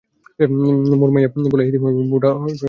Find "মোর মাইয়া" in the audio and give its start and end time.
0.99-1.29